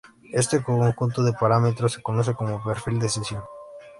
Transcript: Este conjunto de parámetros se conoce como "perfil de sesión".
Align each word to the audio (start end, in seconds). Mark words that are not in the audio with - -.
Este 0.33 0.63
conjunto 0.63 1.21
de 1.21 1.31
parámetros 1.31 1.93
se 1.93 2.01
conoce 2.01 2.33
como 2.33 2.63
"perfil 2.63 2.97
de 2.97 3.07
sesión". 3.07 3.43